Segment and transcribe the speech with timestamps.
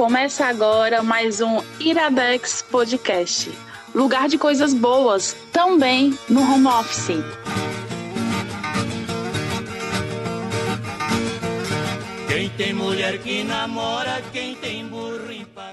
[0.00, 3.50] Começa agora mais um Iradex Podcast.
[3.94, 7.18] Lugar de coisas boas, também no home office.
[12.26, 15.20] Quem tem mulher que namora, quem tem burro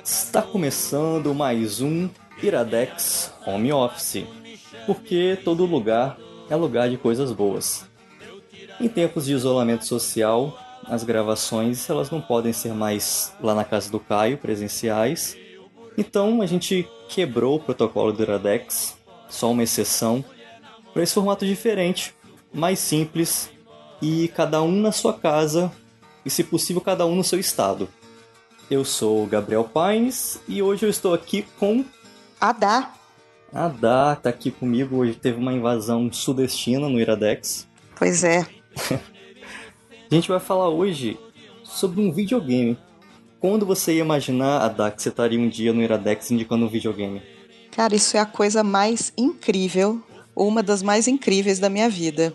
[0.03, 2.09] Está começando mais um
[2.43, 4.25] Iradex Home Office.
[4.85, 6.17] Porque todo lugar
[6.49, 7.85] é lugar de coisas boas.
[8.77, 13.91] Em tempos de isolamento social, as gravações elas não podem ser mais lá na casa
[13.91, 15.37] do Caio, presenciais.
[15.97, 18.97] Então a gente quebrou o protocolo do Iradex,
[19.29, 20.23] só uma exceção,
[20.93, 22.13] para esse formato diferente,
[22.53, 23.49] mais simples
[24.01, 25.71] e cada um na sua casa
[26.25, 27.89] e, se possível, cada um no seu estado.
[28.69, 31.85] Eu sou o Gabriel Paines e hoje eu estou aqui com.
[32.39, 32.93] Adá.
[33.53, 34.97] Adá tá aqui comigo.
[34.97, 37.67] Hoje teve uma invasão sudestina no Iradex.
[37.95, 38.45] Pois é.
[40.09, 41.19] A gente vai falar hoje
[41.63, 42.77] sobre um videogame.
[43.41, 47.21] Quando você ia imaginar, Adá, que você estaria um dia no Iradex indicando um videogame?
[47.71, 50.01] Cara, isso é a coisa mais incrível,
[50.33, 52.33] uma das mais incríveis da minha vida.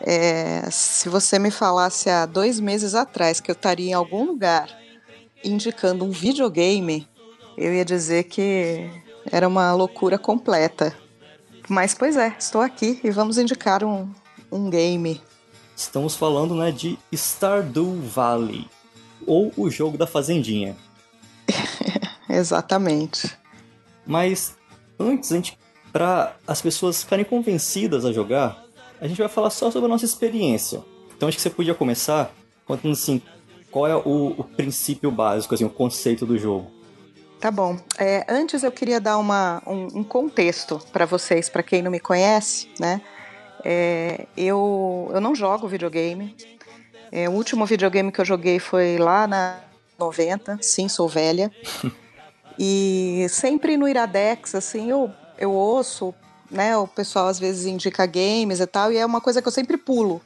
[0.00, 4.68] É, se você me falasse há dois meses atrás que eu estaria em algum lugar
[5.44, 7.06] indicando um videogame,
[7.56, 8.88] eu ia dizer que
[9.30, 10.96] era uma loucura completa.
[11.68, 14.10] Mas, pois é, estou aqui e vamos indicar um,
[14.50, 15.20] um game.
[15.78, 18.68] Estamos falando né, de Stardew Valley,
[19.24, 20.76] ou o jogo da Fazendinha.
[22.28, 23.38] Exatamente.
[24.04, 24.56] Mas
[24.98, 25.56] antes,
[25.92, 28.64] para as pessoas ficarem convencidas a jogar,
[29.00, 30.82] a gente vai falar só sobre a nossa experiência.
[31.16, 32.32] Então acho que você podia começar
[32.66, 33.22] contando assim,
[33.70, 36.68] qual é o, o princípio básico, assim, o conceito do jogo.
[37.38, 37.78] Tá bom.
[37.96, 42.00] É, antes eu queria dar uma, um, um contexto para vocês, para quem não me
[42.00, 43.00] conhece, né?
[43.64, 46.34] É, eu, eu não jogo videogame.
[47.10, 49.60] É, o último videogame que eu joguei foi lá na
[49.98, 51.50] 90, sim, sou velha.
[52.58, 56.14] e sempre no Iradex, assim, eu, eu ouço,
[56.50, 56.76] né?
[56.76, 59.76] O pessoal às vezes indica games e tal, e é uma coisa que eu sempre
[59.76, 60.20] pulo.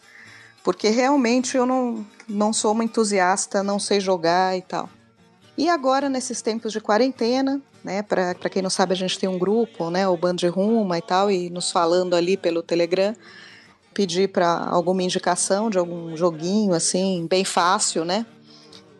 [0.62, 4.88] Porque realmente eu não, não sou uma entusiasta, não sei jogar e tal.
[5.56, 8.02] E agora, nesses tempos de quarentena, né?
[8.02, 10.08] Para quem não sabe, a gente tem um grupo, né?
[10.08, 13.14] O Band Ruma e tal, e nos falando ali pelo Telegram,
[13.92, 18.24] pedir para alguma indicação de algum joguinho assim, bem fácil, né?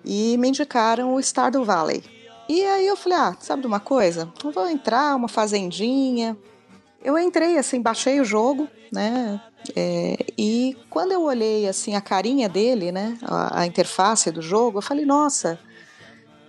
[0.05, 2.03] E me indicaram o Stardew Valley.
[2.49, 4.31] E aí eu falei, ah, sabe de uma coisa?
[4.45, 6.37] Eu vou entrar, uma fazendinha.
[7.03, 9.41] Eu entrei assim, baixei o jogo, né?
[9.77, 14.79] É, e quando eu olhei assim a carinha dele, né, a, a, interface do jogo,
[14.79, 15.59] eu falei, nossa,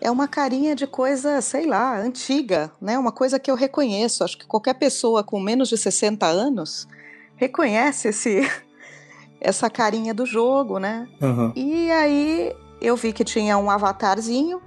[0.03, 2.99] é uma carinha de coisa, sei lá, antiga, né?
[2.99, 4.21] Uma coisa que eu reconheço.
[4.21, 6.85] Acho que qualquer pessoa com menos de 60 anos
[7.37, 8.41] reconhece esse
[9.39, 11.07] essa carinha do jogo, né?
[11.21, 11.53] Uhum.
[11.55, 14.61] E aí eu vi que tinha um avatarzinho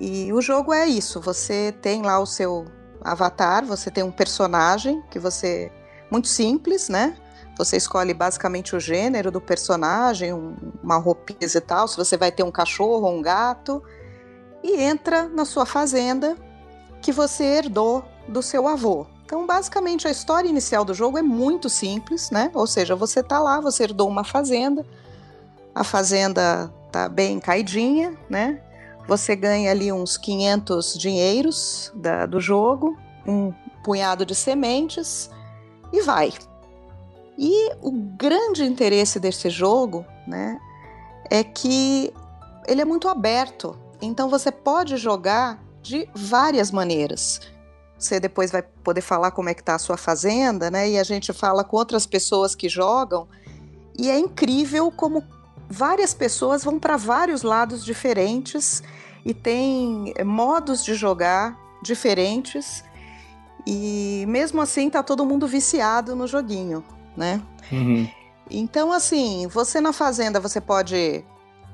[0.00, 1.20] e o jogo é isso.
[1.20, 2.64] Você tem lá o seu
[3.02, 5.70] avatar, você tem um personagem que você
[6.10, 7.14] muito simples, né?
[7.58, 12.32] Você escolhe basicamente o gênero do personagem, um, uma roupinha e tal, se você vai
[12.32, 13.82] ter um cachorro ou um gato,
[14.62, 16.36] e entra na sua fazenda
[17.00, 19.06] que você herdou do seu avô.
[19.24, 22.50] Então, basicamente, a história inicial do jogo é muito simples, né?
[22.52, 24.84] Ou seja, você tá lá, você herdou uma fazenda,
[25.74, 28.60] a fazenda tá bem caidinha, né?
[29.06, 32.96] Você ganha ali uns 500 dinheiros da, do jogo,
[33.26, 35.30] um punhado de sementes
[35.92, 36.32] e vai.
[37.38, 40.60] E o grande interesse desse jogo, né,
[41.30, 42.12] é que
[42.68, 43.78] ele é muito aberto.
[44.00, 47.40] Então você pode jogar de várias maneiras.
[47.98, 50.88] Você depois vai poder falar como é que tá a sua fazenda, né?
[50.88, 53.28] E a gente fala com outras pessoas que jogam.
[53.98, 55.22] E é incrível como
[55.68, 58.82] várias pessoas vão para vários lados diferentes
[59.24, 62.82] e tem modos de jogar diferentes.
[63.66, 66.82] E mesmo assim tá todo mundo viciado no joguinho
[67.16, 67.42] né?
[67.70, 68.08] Uhum.
[68.50, 71.24] Então, assim, você na fazenda você pode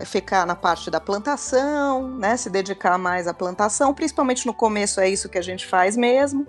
[0.05, 2.37] ficar na parte da plantação, né?
[2.37, 6.47] Se dedicar mais à plantação, principalmente no começo é isso que a gente faz mesmo.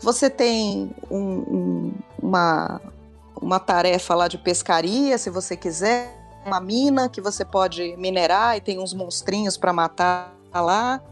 [0.00, 2.80] Você tem um, um, uma,
[3.40, 8.60] uma tarefa lá de pescaria, se você quiser, uma mina que você pode minerar e
[8.60, 11.02] tem uns monstrinhos para matar lá.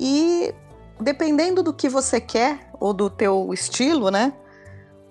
[0.00, 0.52] E
[1.00, 4.32] dependendo do que você quer ou do teu estilo, né?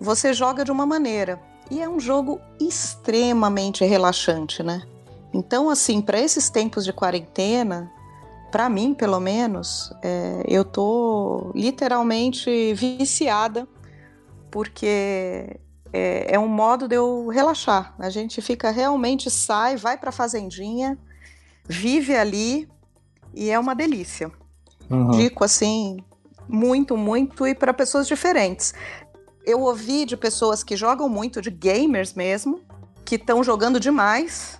[0.04, 1.39] você joga de uma maneira.
[1.72, 4.84] E é um jogo extremamente relaxante, né?
[5.33, 7.91] Então, assim, para esses tempos de quarentena,
[8.51, 13.68] para mim, pelo menos, é, eu tô literalmente viciada,
[14.51, 15.59] porque
[15.91, 17.95] é, é, um modo de eu relaxar.
[17.97, 21.00] A gente fica realmente sai, vai para a fazendinha,
[21.68, 22.69] vive ali
[23.33, 24.31] e é uma delícia.
[24.88, 25.09] Uhum.
[25.12, 25.97] Dico assim,
[26.47, 28.74] muito, muito, e para pessoas diferentes.
[29.45, 32.62] Eu ouvi de pessoas que jogam muito, de gamers mesmo,
[33.03, 34.59] que estão jogando demais,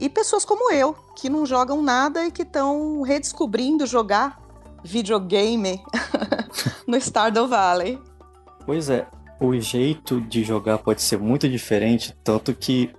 [0.00, 4.40] e pessoas como eu, que não jogam nada e que estão redescobrindo jogar
[4.82, 5.82] videogame
[6.86, 7.98] no Stardew Valley.
[8.64, 9.06] Pois é,
[9.40, 12.90] o jeito de jogar pode ser muito diferente, tanto que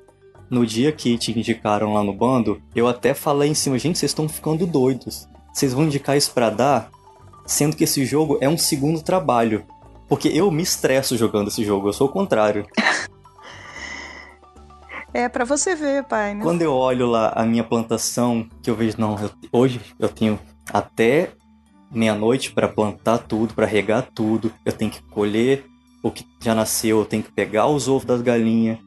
[0.50, 4.12] no dia que te indicaram lá no bando, eu até falei em cima, gente, vocês
[4.12, 5.28] estão ficando doidos.
[5.54, 6.90] Vocês vão indicar isso pra dar?
[7.46, 9.64] Sendo que esse jogo é um segundo trabalho.
[10.08, 12.66] Porque eu me estresso jogando esse jogo, eu sou o contrário.
[15.14, 16.36] É para você ver, pai.
[16.36, 16.44] Né?
[16.44, 20.40] Quando eu olho lá a minha plantação, que eu vejo, não, eu, hoje eu tenho
[20.72, 21.32] até
[21.92, 25.66] meia-noite para plantar tudo, para regar tudo, eu tenho que colher
[26.04, 28.78] o que já nasceu, eu tenho que pegar os ovos das galinhas.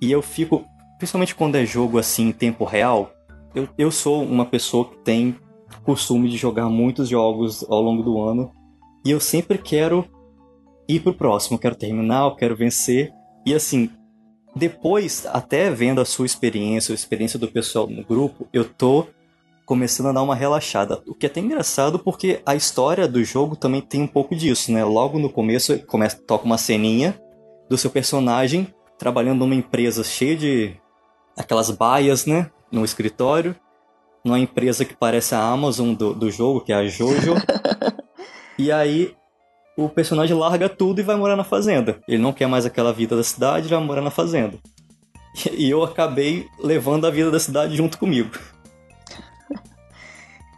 [0.00, 0.64] E eu fico,
[0.98, 3.10] principalmente quando é jogo assim em tempo real,
[3.54, 5.36] eu, eu sou uma pessoa que tem
[5.86, 8.50] costume de jogar muitos jogos ao longo do ano.
[9.04, 10.04] E eu sempre quero
[10.88, 13.12] ir pro próximo, quero terminar, eu quero vencer.
[13.46, 13.88] E assim,
[14.56, 19.06] depois, até vendo a sua experiência, a experiência do pessoal no grupo, eu tô
[19.66, 21.02] começando a dar uma relaxada.
[21.06, 24.72] O que é até engraçado porque a história do jogo também tem um pouco disso,
[24.72, 24.82] né?
[24.82, 27.20] Logo no começo, começa, toca uma ceninha
[27.68, 30.74] do seu personagem trabalhando numa empresa cheia de
[31.36, 32.50] aquelas baias, né?
[32.72, 33.54] No escritório.
[34.24, 37.34] Numa empresa que parece a Amazon do, do jogo, que é a Jojo.
[38.58, 39.14] e aí
[39.76, 42.00] o personagem larga tudo e vai morar na fazenda.
[42.08, 44.58] Ele não quer mais aquela vida da cidade, vai morar na fazenda.
[45.52, 48.30] E eu acabei levando a vida da cidade junto comigo.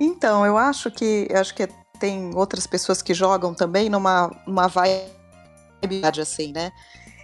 [0.01, 1.69] Então, eu acho que acho que
[1.99, 5.11] tem outras pessoas que jogam também numa uma vibe
[6.21, 6.71] assim, né?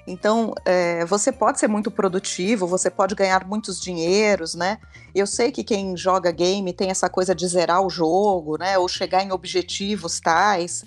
[0.06, 4.78] Então, é, você pode ser muito produtivo, você pode ganhar muitos dinheiros, né?
[5.14, 8.76] Eu sei que quem joga game tem essa coisa de zerar o jogo, né?
[8.76, 10.84] Ou chegar em objetivos tais.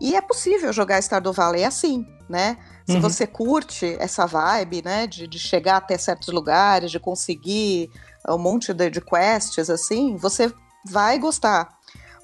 [0.00, 2.56] E é possível jogar Stardew Valley assim, né?
[2.86, 3.00] Se uhum.
[3.00, 5.06] você curte essa vibe, né?
[5.06, 7.90] De, de, chegar até certos lugares, de conseguir
[8.28, 10.52] um monte de, de quests, assim, você
[10.84, 11.76] vai gostar.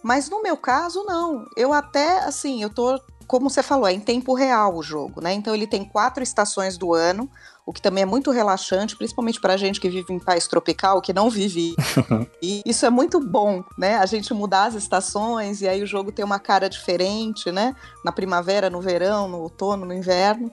[0.03, 1.47] Mas no meu caso, não.
[1.57, 5.33] Eu até, assim, eu tô, como você falou, é em tempo real o jogo, né?
[5.33, 7.31] Então ele tem quatro estações do ano,
[7.65, 11.13] o que também é muito relaxante, principalmente pra gente que vive em país tropical, que
[11.13, 11.75] não vive.
[12.43, 13.97] e isso é muito bom, né?
[13.97, 17.75] A gente mudar as estações e aí o jogo tem uma cara diferente, né?
[18.05, 20.51] Na primavera, no verão, no outono, no inverno.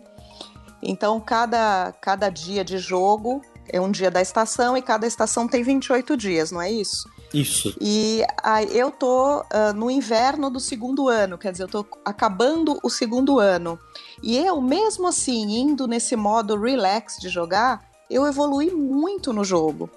[0.82, 5.64] Então, cada, cada dia de jogo é um dia da estação e cada estação tem
[5.64, 7.10] 28 dias, não é isso?
[7.34, 7.76] Isso.
[7.80, 12.80] E aí eu tô uh, no inverno do segundo ano, quer dizer, eu tô acabando
[12.82, 13.80] o segundo ano.
[14.22, 19.90] E eu, mesmo assim, indo nesse modo relax de jogar, eu evolui muito no jogo.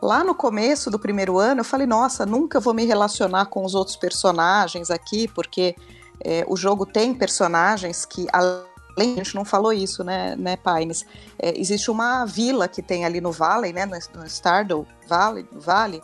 [0.00, 3.74] Lá no começo do primeiro ano, eu falei, nossa, nunca vou me relacionar com os
[3.74, 5.76] outros personagens aqui, porque
[6.24, 8.64] é, o jogo tem personagens que, além,
[8.98, 11.04] a gente não falou isso, né, né Pines?
[11.38, 16.02] É, existe uma vila que tem ali no Valley, né, no, no Stardew Valley, Valley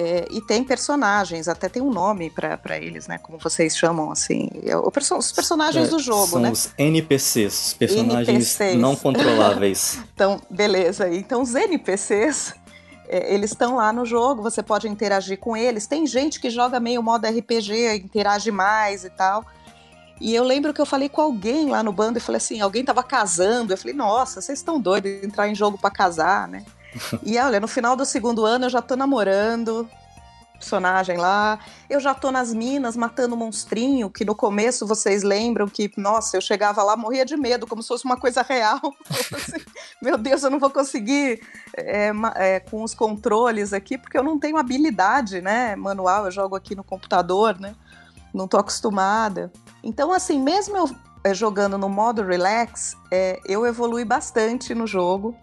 [0.00, 3.18] é, e tem personagens, até tem um nome para eles, né?
[3.18, 4.48] Como vocês chamam, assim.
[4.64, 6.52] É os personagens é, do jogo, são né?
[6.52, 8.80] Os NPCs, personagens NPCs.
[8.80, 9.98] não controláveis.
[10.14, 11.12] então, beleza.
[11.12, 12.54] Então, os NPCs,
[13.08, 15.88] é, eles estão lá no jogo, você pode interagir com eles.
[15.88, 19.44] Tem gente que joga meio modo RPG, interage mais e tal.
[20.20, 22.84] E eu lembro que eu falei com alguém lá no bando e falei assim: alguém
[22.84, 23.72] tava casando.
[23.72, 26.64] Eu falei, nossa, vocês estão doidos de entrar em jogo para casar, né?
[27.24, 29.88] E olha, no final do segundo ano eu já tô namorando
[30.58, 31.58] personagem lá.
[31.88, 36.40] Eu já tô nas minas matando monstrinho, que no começo vocês lembram que, nossa, eu
[36.40, 38.80] chegava lá, morria de medo, como se fosse uma coisa real.
[39.34, 39.64] assim,
[40.02, 41.40] Meu Deus, eu não vou conseguir
[41.76, 45.76] é, é, com os controles aqui, porque eu não tenho habilidade, né?
[45.76, 47.74] Manual, eu jogo aqui no computador, né?
[48.34, 49.50] Não tô acostumada.
[49.82, 50.90] Então, assim, mesmo eu
[51.24, 55.34] é, jogando no modo relax, é, eu evolui bastante no jogo.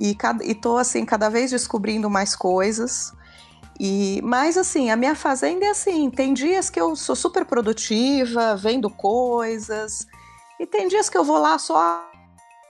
[0.00, 3.12] E, e tô, assim, cada vez descobrindo mais coisas.
[3.78, 8.54] E, mas assim, a minha fazenda é assim, tem dias que eu sou super produtiva,
[8.54, 10.06] vendo coisas,
[10.60, 12.08] e tem dias que eu vou lá só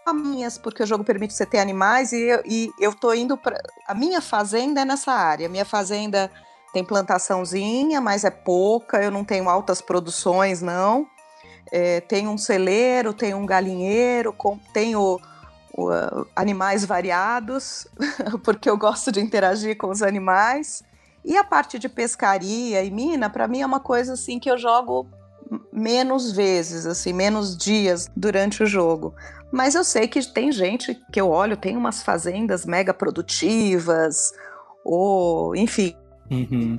[0.07, 3.37] a minhas, porque o jogo permite você ter animais, e eu, e eu tô indo
[3.37, 5.49] para A minha fazenda é nessa área.
[5.49, 6.31] Minha fazenda
[6.73, 11.07] tem plantaçãozinha, mas é pouca, eu não tenho altas produções, não.
[11.73, 14.35] É, tem um celeiro, tem um galinheiro,
[14.73, 15.21] tenho uh,
[16.35, 17.87] animais variados,
[18.45, 20.83] porque eu gosto de interagir com os animais.
[21.25, 24.59] E a parte de pescaria e mina, para mim é uma coisa assim que eu
[24.59, 25.07] jogo
[25.73, 29.15] menos vezes, assim, menos dias durante o jogo.
[29.53, 34.33] Mas eu sei que tem gente que eu olho, tem umas fazendas mega produtivas,
[34.85, 35.95] ou enfim,
[36.31, 36.79] Uhum.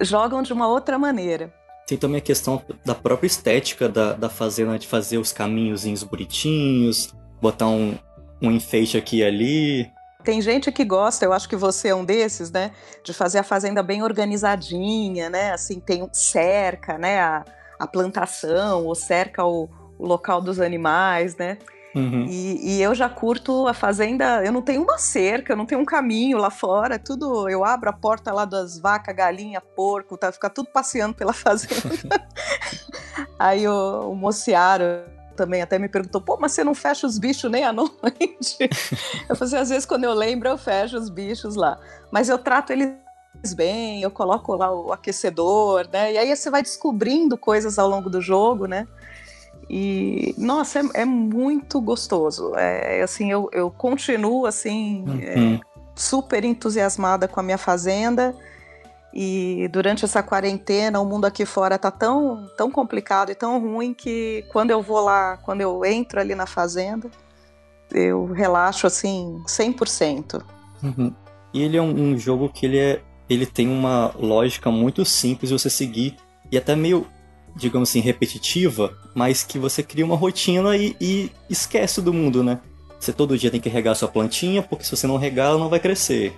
[0.00, 1.52] Jogam de uma outra maneira.
[1.86, 7.14] Tem também a questão da própria estética da, da fazenda, de fazer os caminhozinhos bonitinhos,
[7.40, 7.94] botar um,
[8.40, 9.92] um enfeite aqui e ali.
[10.22, 12.70] Tem gente que gosta, eu acho que você é um desses, né?
[13.04, 15.52] De fazer a fazenda bem organizadinha, né?
[15.52, 17.20] Assim, tem cerca, né?
[17.20, 17.44] A,
[17.78, 21.58] a plantação, ou cerca o, o local dos animais, né?
[21.94, 22.26] Uhum.
[22.28, 24.44] E, e, eu já curto a fazenda.
[24.44, 26.98] Eu não tenho uma cerca, eu não tenho um caminho lá fora.
[26.98, 27.48] Tudo.
[27.48, 30.32] Eu abro a porta lá das vacas, galinha, porco, tá?
[30.32, 32.26] Fica tudo passeando pela fazenda.
[33.38, 37.50] Aí o, o mociaro também até me perguntou: pô, mas você não fecha os bichos
[37.50, 38.58] nem à noite?
[39.28, 41.78] eu falei assim, às vezes quando eu lembro, eu fecho os bichos lá.
[42.10, 42.94] Mas eu trato eles
[43.54, 46.12] bem, eu coloco lá o aquecedor, né?
[46.12, 48.86] E aí você vai descobrindo coisas ao longo do jogo, né?
[49.68, 52.54] E, nossa, é, é muito gostoso.
[52.54, 55.54] É, assim, eu, eu continuo, assim, uhum.
[55.56, 55.60] é,
[55.94, 58.34] super entusiasmada com a minha fazenda.
[59.14, 63.94] E durante essa quarentena, o mundo aqui fora tá tão, tão complicado e tão ruim
[63.94, 67.08] que quando eu vou lá, quando eu entro ali na fazenda,
[67.92, 70.42] eu relaxo, assim, 100%.
[70.82, 71.14] Uhum.
[71.52, 75.48] E ele é um, um jogo que ele é ele tem uma lógica muito simples
[75.48, 76.14] de você seguir
[76.52, 77.06] e até meio
[77.56, 82.60] digamos assim, repetitiva, mas que você cria uma rotina e, e esquece do mundo, né?
[82.98, 85.68] Você todo dia tem que regar sua plantinha, porque se você não regar, ela não
[85.68, 86.36] vai crescer.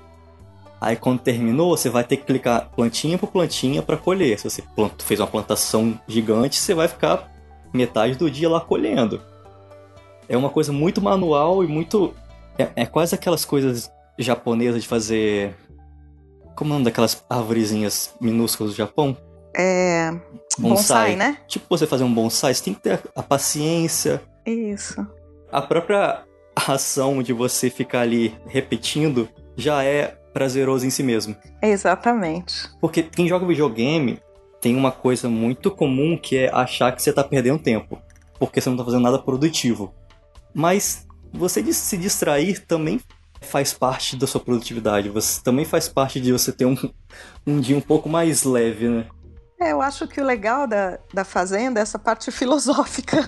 [0.81, 4.39] Aí quando terminou, você vai ter que clicar plantinha por plantinha para colher.
[4.39, 4.63] Se você
[4.99, 7.33] fez uma plantação gigante, você vai ficar
[7.73, 9.21] metade do dia lá colhendo.
[10.29, 12.15] É uma coisa muito manual e muito.
[12.59, 15.55] É, é quase aquelas coisas japonesas de fazer.
[16.55, 19.17] Como é o nome daquelas árvorezinhas minúsculas do Japão?
[19.57, 20.11] É.
[20.59, 21.39] Bonsai, bonsai, né?
[21.47, 24.23] Tipo você fazer um bonsai, você tem que ter a paciência.
[24.45, 25.07] Isso.
[25.51, 26.23] A própria
[26.55, 31.35] ação de você ficar ali repetindo já é prazeroso em si mesmo.
[31.63, 32.69] Exatamente.
[32.79, 34.21] Porque quem joga videogame
[34.61, 37.99] tem uma coisa muito comum que é achar que você tá perdendo tempo,
[38.39, 39.95] porque você não tá fazendo nada produtivo.
[40.53, 43.01] Mas você se distrair também
[43.41, 46.77] faz parte da sua produtividade, você também faz parte de você ter um,
[47.47, 49.07] um dia um pouco mais leve, né?
[49.59, 53.27] É, eu acho que o legal da, da Fazenda é essa parte filosófica.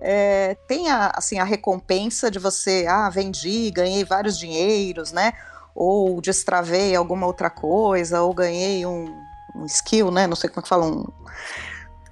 [0.00, 5.34] É, tem a, assim, a recompensa de você, ah, vendi, ganhei vários dinheiros, né?
[5.74, 9.14] Ou destravei alguma outra coisa, ou ganhei um,
[9.54, 10.26] um skill, né?
[10.26, 11.06] Não sei como é que fala, um...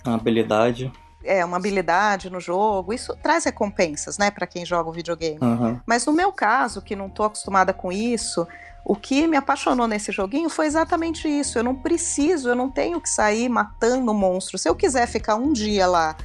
[0.05, 0.90] Uma habilidade.
[1.23, 2.93] É, uma habilidade no jogo.
[2.93, 5.38] Isso traz recompensas, né, para quem joga o videogame.
[5.40, 5.79] Uhum.
[5.85, 8.47] Mas no meu caso, que não tô acostumada com isso,
[8.85, 11.59] o que me apaixonou nesse joguinho foi exatamente isso.
[11.59, 14.62] Eu não preciso, eu não tenho que sair matando monstros.
[14.62, 16.17] Se eu quiser ficar um dia lá,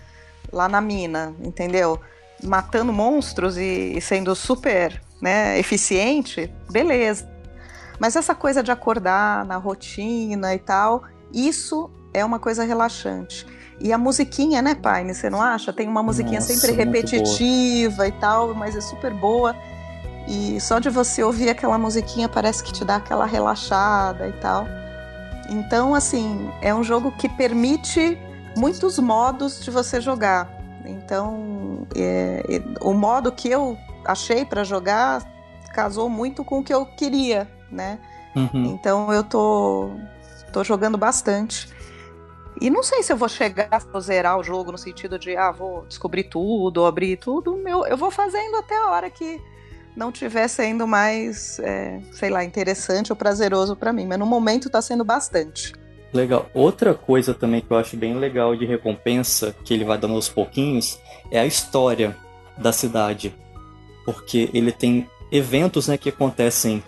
[0.52, 2.00] lá na mina, entendeu?
[2.42, 7.30] Matando monstros e, e sendo super né, eficiente, beleza.
[8.00, 11.04] Mas essa coisa de acordar na rotina e tal,
[11.34, 13.46] isso é uma coisa relaxante.
[13.80, 15.14] E a musiquinha, né, Paine?
[15.14, 15.74] Você não acha?
[15.74, 19.56] Tem uma musiquinha Nossa, sempre repetitiva e tal, mas é super boa.
[20.28, 24.66] E só de você ouvir aquela musiquinha parece que te dá aquela relaxada e tal.
[25.50, 28.18] Então, assim, é um jogo que permite
[28.58, 30.50] muitos modos de você jogar.
[30.86, 35.24] Então, é, é, o modo que eu achei para jogar
[35.74, 38.00] casou muito com o que eu queria, né?
[38.34, 38.66] Uhum.
[38.74, 39.92] Então, eu tô,
[40.54, 41.68] tô jogando bastante.
[42.62, 45.52] E não sei se eu vou chegar a zerar o jogo no sentido de, ah,
[45.52, 47.62] vou descobrir tudo, abrir tudo.
[47.68, 49.42] Eu, eu vou fazendo até a hora que
[49.96, 54.06] não estiver sendo mais, é, sei lá, interessante ou prazeroso para mim.
[54.06, 55.74] Mas no momento está sendo bastante.
[56.14, 56.50] Legal.
[56.54, 60.30] Outra coisa também que eu acho bem legal de recompensa, que ele vai dando aos
[60.30, 60.98] pouquinhos,
[61.30, 62.16] é a história
[62.58, 63.36] da cidade.
[64.06, 66.84] Porque ele tem eventos né, que acontecem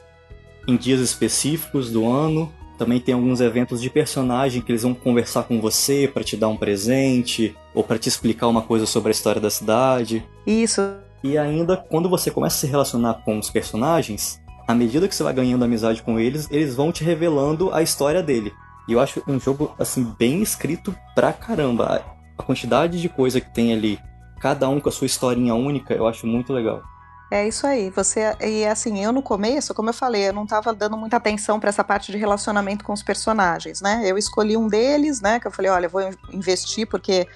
[0.68, 2.52] em dias específicos do ano.
[2.78, 6.48] Também tem alguns eventos de personagem que eles vão conversar com você para te dar
[6.48, 10.24] um presente ou para te explicar uma coisa sobre a história da cidade.
[10.46, 10.82] Isso.
[11.24, 15.24] E ainda, quando você começa a se relacionar com os personagens, à medida que você
[15.24, 18.54] vai ganhando amizade com eles, eles vão te revelando a história dele.
[18.88, 22.04] E eu acho um jogo, assim, bem escrito pra caramba.
[22.38, 24.00] A quantidade de coisa que tem ali,
[24.40, 26.84] cada um com a sua historinha única, eu acho muito legal.
[27.30, 27.90] É isso aí.
[27.90, 31.60] Você e assim, eu no começo, como eu falei, eu não estava dando muita atenção
[31.60, 34.02] para essa parte de relacionamento com os personagens, né?
[34.06, 35.40] Eu escolhi um deles, né?
[35.40, 37.28] Que eu falei, olha, vou investir porque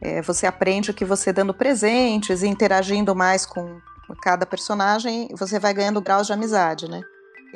[0.00, 3.80] é, você aprende que você dando presentes interagindo mais com
[4.22, 7.00] cada personagem, você vai ganhando graus de amizade, né?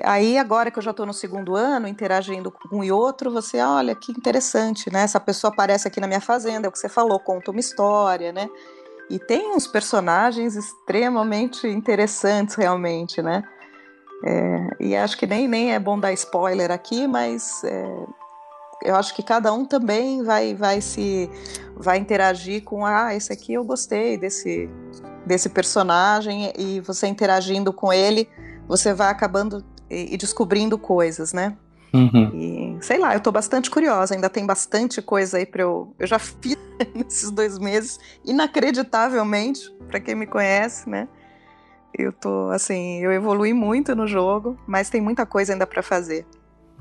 [0.03, 3.61] Aí, agora que eu já estou no segundo ano, interagindo com um e outro, você,
[3.61, 5.03] olha, que interessante, né?
[5.03, 8.33] Essa pessoa aparece aqui na minha fazenda, é o que você falou, conta uma história,
[8.33, 8.49] né?
[9.11, 13.43] E tem uns personagens extremamente interessantes, realmente, né?
[14.25, 18.07] É, e acho que nem, nem é bom dar spoiler aqui, mas é,
[18.83, 21.31] eu acho que cada um também vai, vai se
[21.77, 24.71] vai interagir com ah, esse aqui eu gostei desse,
[25.27, 28.29] desse personagem, e você interagindo com ele,
[28.67, 31.57] você vai acabando e, e descobrindo coisas, né?
[31.95, 32.77] Uhum.
[32.81, 35.95] E sei lá, eu tô bastante curiosa, ainda tem bastante coisa aí para eu.
[35.97, 36.59] Eu já fiz
[36.93, 41.07] nesses dois meses, inacreditavelmente, para quem me conhece, né?
[41.97, 46.27] Eu tô assim, eu evolui muito no jogo, mas tem muita coisa ainda para fazer.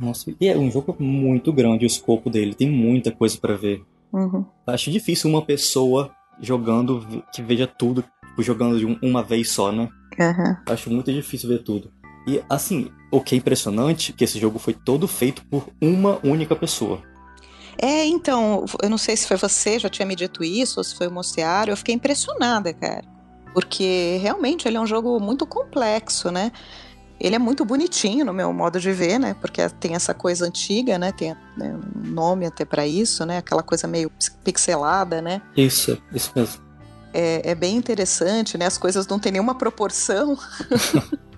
[0.01, 3.83] Nossa, e é um jogo muito grande o escopo dele, tem muita coisa para ver.
[4.11, 4.43] Uhum.
[4.65, 9.87] Acho difícil uma pessoa jogando que veja tudo, tipo, jogando de uma vez só, né?
[10.19, 10.55] Uhum.
[10.67, 11.91] Acho muito difícil ver tudo.
[12.27, 16.19] E assim, o que é impressionante é que esse jogo foi todo feito por uma
[16.23, 17.01] única pessoa.
[17.77, 20.95] É, então, eu não sei se foi você, já tinha me dito isso, ou se
[20.95, 23.03] foi o Mociaro, eu fiquei impressionada, cara.
[23.53, 26.51] Porque realmente ele é um jogo muito complexo, né?
[27.19, 29.35] Ele é muito bonitinho no meu modo de ver, né?
[29.39, 31.11] Porque tem essa coisa antiga, né?
[31.11, 33.37] Tem né, um nome até para isso, né?
[33.37, 34.11] Aquela coisa meio
[34.43, 35.41] pixelada, né?
[35.55, 36.61] Isso, isso mesmo.
[37.13, 38.65] É, é bem interessante, né?
[38.65, 40.37] As coisas não têm nenhuma proporção.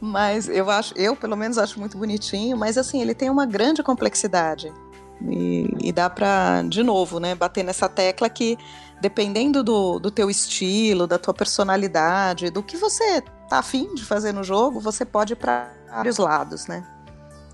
[0.00, 3.82] mas eu acho, eu pelo menos acho muito bonitinho, mas assim, ele tem uma grande
[3.82, 4.72] complexidade.
[5.20, 8.56] E, e dá para, de novo, né, bater nessa tecla que
[9.00, 14.32] dependendo do, do teu estilo, da tua personalidade, do que você tá afim de fazer
[14.32, 16.86] no jogo, você pode ir para vários lados, né?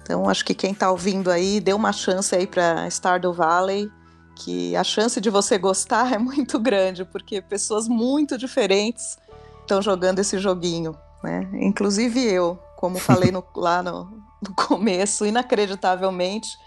[0.03, 3.91] Então acho que quem tá ouvindo aí, dê uma chance aí para Stardew Valley,
[4.37, 9.17] que a chance de você gostar é muito grande, porque pessoas muito diferentes
[9.61, 10.95] estão jogando esse joguinho,
[11.25, 11.49] né?
[11.55, 14.05] Inclusive eu, como falei no, lá no,
[14.41, 16.59] no começo, inacreditavelmente,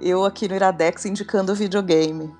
[0.00, 2.34] eu aqui no Iradex indicando videogame.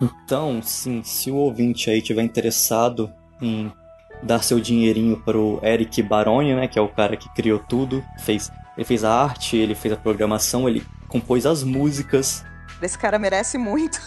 [0.00, 3.10] Então, sim, se o ouvinte aí tiver interessado
[3.40, 3.72] em
[4.20, 8.50] dar seu dinheirinho pro Eric Baroni, né, que é o cara que criou tudo, fez,
[8.76, 12.44] ele fez a arte, ele fez a programação, ele compôs as músicas.
[12.80, 14.00] Esse cara merece muito.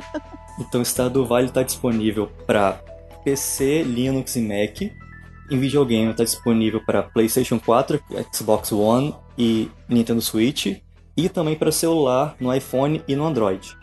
[0.58, 2.80] então, o Estado Vale está disponível para
[3.22, 5.03] PC, Linux e Mac.
[5.50, 8.02] Em videogame está disponível para PlayStation 4,
[8.32, 10.78] Xbox One e Nintendo Switch,
[11.16, 13.76] e também para celular no iPhone e no Android.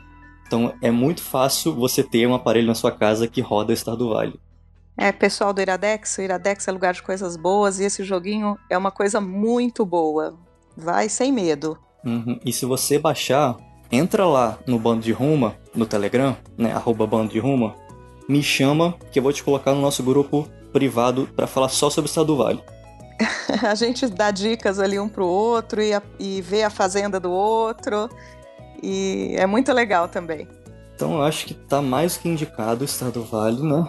[0.46, 4.40] Então é muito fácil você ter um aparelho na sua casa que roda Stardew Valley.
[4.98, 8.78] É, pessoal do Iradex, o Iradex é lugar de coisas boas e esse joguinho é
[8.78, 10.38] uma coisa muito boa.
[10.76, 11.78] Vai sem medo.
[12.04, 12.40] Uhum.
[12.44, 13.58] E se você baixar,
[13.92, 17.76] entra lá no Bando de Ruma, no Telegram, né, arroba Bando de Ruma,
[18.28, 22.10] me chama que eu vou te colocar no nosso grupo privado para falar só sobre
[22.10, 22.64] Stardew Valley.
[23.64, 27.32] a gente dá dicas ali um pro outro e, a, e vê a fazenda do
[27.32, 28.10] outro.
[28.82, 30.48] E é muito legal também.
[30.96, 33.88] Então eu acho que tá mais que indicado o Estado Vale, né?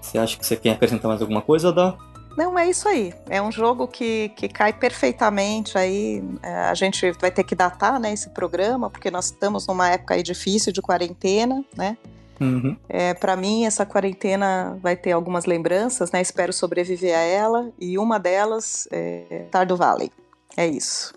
[0.00, 1.96] Você acha que você quer acrescentar mais alguma coisa, Dá?
[2.36, 3.12] Não, é isso aí.
[3.28, 6.22] É um jogo que, que cai perfeitamente aí.
[6.40, 10.14] É, a gente vai ter que datar né, esse programa, porque nós estamos numa época
[10.14, 11.96] aí difícil de quarentena, né?
[12.40, 12.76] Uhum.
[12.88, 16.20] É, para mim, essa quarentena vai ter algumas lembranças, né?
[16.20, 17.70] Espero sobreviver a ela.
[17.78, 20.10] E uma delas é Tardo Valley.
[20.56, 21.14] É isso.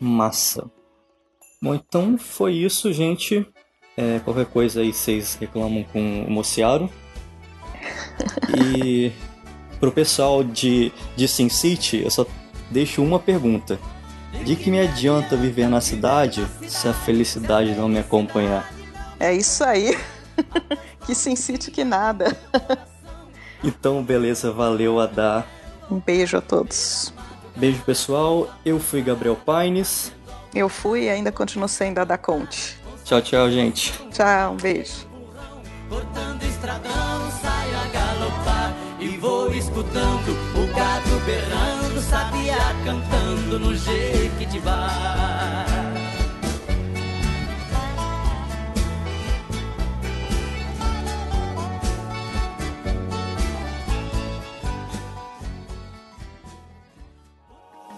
[0.00, 0.70] Massa.
[1.60, 3.46] Bom, então foi isso, gente.
[3.96, 6.90] É, qualquer coisa aí vocês reclamam com o Mociaro.
[8.56, 9.12] e
[9.78, 12.26] pro pessoal de, de Sin City, eu só
[12.70, 13.78] deixo uma pergunta.
[14.44, 18.72] De que me adianta viver na cidade se a felicidade não me acompanhar?
[19.20, 19.96] É isso aí.
[21.06, 22.36] que Sin City que nada.
[23.62, 25.46] então, beleza, valeu a dar.
[25.90, 27.12] Um beijo a todos.
[27.56, 28.48] Beijo, pessoal.
[28.64, 30.12] Eu fui Gabriel Paines.
[30.54, 32.78] Eu fui e ainda continuo sendo a da Conte.
[33.04, 33.92] Tchau, tchau, gente.
[34.10, 35.06] Tchau, um beijo.
[35.88, 45.91] Cortando estradão, saio a galopar e vou escutando o gato berrando, sabia cantando no Jequitibá.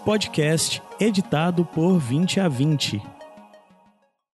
[0.05, 3.14] Podcast editado por 20 a 20.